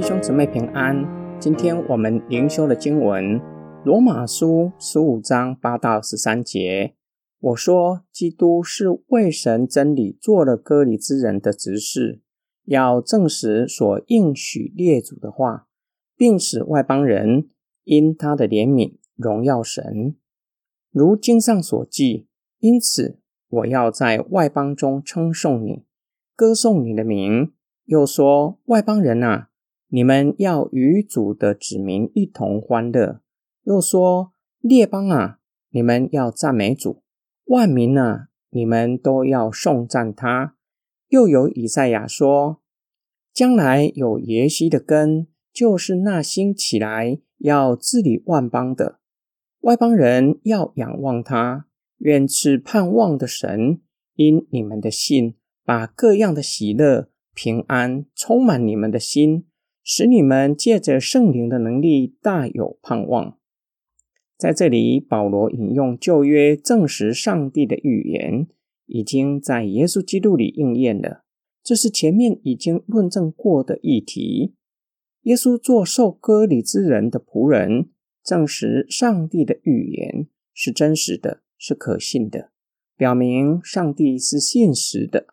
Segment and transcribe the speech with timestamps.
[0.00, 1.06] 弟兄姊妹平安。
[1.38, 3.38] 今天我们灵修的经文
[3.84, 6.94] 《罗马书》十五章八到十三节。
[7.38, 12.22] 我说，基督是为神真理做了割礼之人的执事，
[12.64, 15.66] 要证实所应许列祖的话，
[16.16, 17.50] 并使外邦人
[17.84, 20.16] 因他的怜悯荣耀神。
[20.90, 22.26] 如经上所记，
[22.60, 23.18] 因此
[23.50, 25.84] 我要在外邦中称颂你，
[26.34, 27.52] 歌颂你的名。
[27.84, 29.49] 又说，外邦人啊，
[29.92, 33.20] 你们要与主的子民一同欢乐。
[33.64, 35.40] 又说，列邦啊，
[35.70, 37.02] 你们要赞美主；
[37.46, 40.54] 万民啊，你们都要颂赞他。
[41.08, 42.62] 又有以赛亚说，
[43.34, 49.00] 将来有耶西的根，就是那兴起来要治理万邦的
[49.62, 51.66] 外邦人，要仰望他。
[51.98, 53.80] 愿赐盼望的神，
[54.14, 55.34] 因你们的信，
[55.64, 57.10] 把各样的喜乐。
[57.32, 59.46] 平安充满你们的心，
[59.82, 63.36] 使你们借着圣灵的能力大有盼望。
[64.36, 68.46] 在这里，保罗引用旧约证实上帝的预言，
[68.86, 71.24] 已经在耶稣基督里应验了。
[71.62, 74.54] 这是前面已经论证过的议题。
[75.24, 77.90] 耶稣做受割礼之人的仆人，
[78.24, 82.50] 证实上帝的预言是真实的，是可信的，
[82.96, 85.26] 表明上帝是现实的。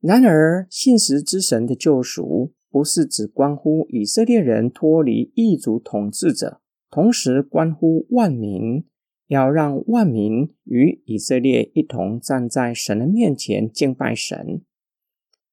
[0.00, 8.84] 然而，信实之神的救赎不是只关乎以色列人脱离异族统治者，同时关乎万民，
[9.26, 14.62] 要让万民与以色列一同站在神的面前敬拜神。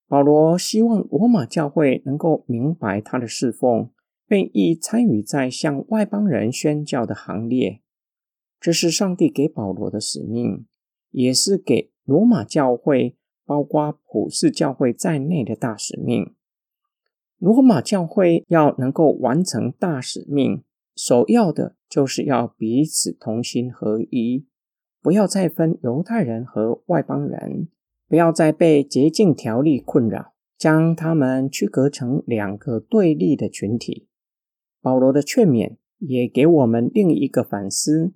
[0.08, 3.92] 保罗希望罗马教会能够明白他的侍奉，
[4.30, 7.82] 愿意参与在向外邦人宣教的行列。
[8.62, 10.66] 这是上帝给保罗的使命，
[11.12, 13.18] 也是给罗马教会。
[13.46, 16.36] 包括普世教会在内的大使命，
[17.40, 20.62] 罗马教会要能够完成大使命，
[20.96, 24.46] 首要的就是要彼此同心合一，
[25.02, 27.70] 不要再分犹太人和外邦人，
[28.10, 34.10] 不要再被洁净条例困扰，将他们区隔成两个对立的群体。
[34.82, 38.14] 保罗的劝勉也给我们另一个反思：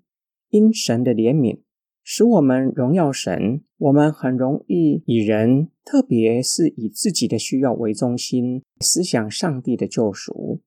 [0.50, 1.62] 因神的怜悯。
[2.06, 10.62] 使我们荣耀神，我们很容易以人，特别是以自己的需要为中心，思想上帝的救赎。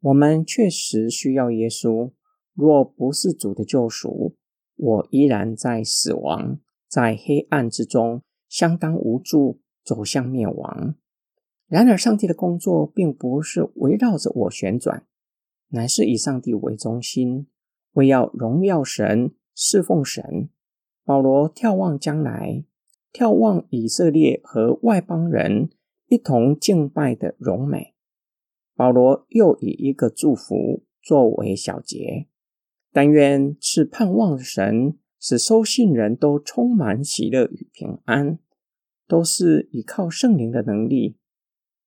[0.00, 2.10] 我们确实需要耶稣，
[2.54, 4.34] 若不是主的救赎，
[4.74, 10.96] 我依然在死亡、在黑暗之中，相当无助，走向灭亡。
[11.68, 15.06] 然而，上帝的工作并不是围绕着我旋转，
[15.68, 17.46] 乃是以上帝为中心，
[17.92, 20.50] 为要荣耀神、侍奉神。
[21.06, 22.64] 保罗眺望将来，
[23.12, 25.70] 眺望以色列和外邦人
[26.08, 27.94] 一同敬拜的荣美。
[28.74, 32.26] 保罗又以一个祝福作为小结：
[32.90, 38.40] 但愿赐盼望神，使收信人都充满喜乐与平安，
[39.06, 41.18] 都是依靠圣灵的能力。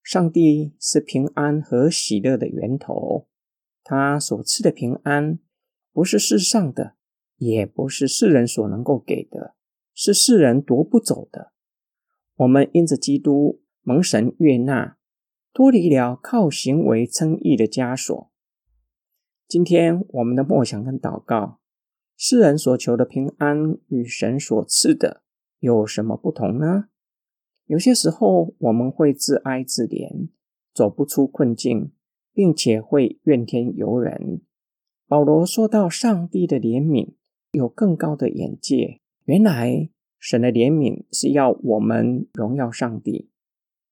[0.02, 3.28] 上帝是平安和喜乐的源头，
[3.84, 5.38] 他所赐的平安，
[5.92, 6.94] 不是世上的。
[7.40, 9.54] 也不是世人所能够给的，
[9.94, 11.52] 是世人夺不走的。
[12.36, 14.98] 我们因着基督蒙神悦纳，
[15.54, 18.30] 脱离了靠行为称义的枷锁。
[19.48, 21.60] 今天我们的默想跟祷告，
[22.14, 25.22] 世人所求的平安与神所赐的
[25.60, 26.88] 有什么不同呢？
[27.64, 30.28] 有些时候我们会自哀自怜，
[30.74, 31.90] 走不出困境，
[32.34, 34.42] 并且会怨天尤人。
[35.08, 37.14] 保罗说到上帝的怜悯。
[37.52, 43.30] 有更高的眼界，原来神的怜悯是要我们荣耀上帝。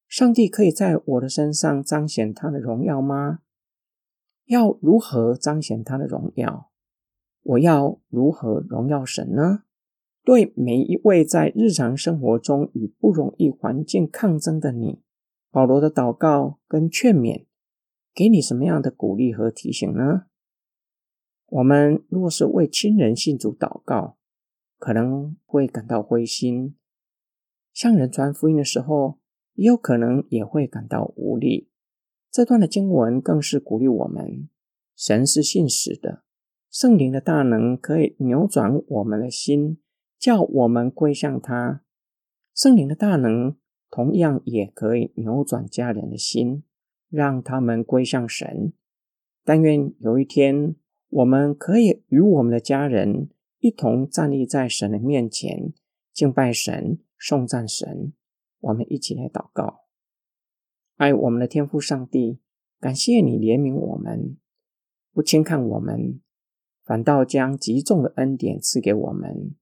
[0.06, 3.40] 上帝可以在我的身上彰显他的荣耀吗？
[4.46, 6.70] 要如何彰显他的荣耀？
[7.42, 9.64] 我要如何荣耀神呢？
[10.24, 15.02] 对每一位在日常生活中与不容易环境抗争的你，
[15.50, 17.46] 保罗的祷告跟劝勉，
[18.14, 20.26] 给你什么样的鼓励和提醒呢？
[21.50, 24.18] 我们若是为亲人信主祷告，
[24.76, 26.74] 可能会感到灰心；
[27.72, 29.18] 向人传福音的时候，
[29.54, 31.70] 也有可能也会感到无力。
[32.30, 34.50] 这段的经文更是鼓励我们：
[34.94, 36.22] 神是信实的，
[36.70, 39.78] 圣灵的大能可以扭转我们的心，
[40.18, 41.80] 叫我们归向他；
[42.54, 43.56] 圣灵的大能
[43.90, 46.64] 同样也可以扭转家人的心，
[47.08, 48.74] 让他们归向神。
[49.42, 50.76] 但愿有一天。
[51.10, 55.72] 我们可以与我们的家人一同站立在神的面前，
[56.12, 58.12] 敬拜神、颂赞神。
[58.60, 59.80] 我们一起来祷告：
[60.96, 62.40] 爱我们的天父上帝，
[62.78, 64.36] 感谢你怜悯我们，
[65.12, 66.20] 不轻看我们，
[66.84, 69.54] 反倒将极重的恩典赐给我们，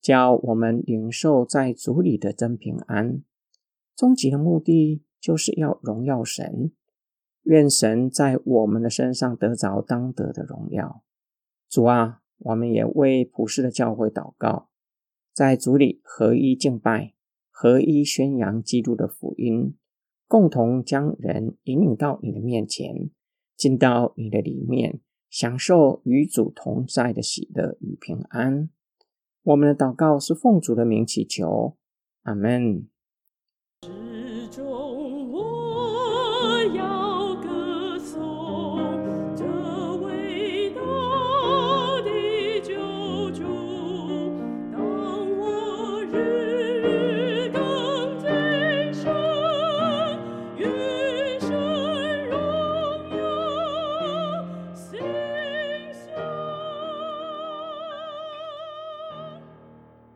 [0.00, 3.22] 叫我们领受在主里的真平安。
[3.96, 6.72] 终极的目的就是要荣耀神。
[7.42, 11.02] 愿神在我们的身上得着当得的荣耀。
[11.68, 14.68] 主啊，我们也为普世的教会祷告，
[15.32, 17.14] 在主里合一敬拜，
[17.50, 19.76] 合一宣扬基督的福音。
[20.26, 23.10] 共同将人引领到你的面前，
[23.56, 28.70] 进到你的里面，享受与主同在的喜乐与平安。
[29.42, 31.76] 我们的祷告是奉主的名祈求，
[32.22, 32.88] 阿门。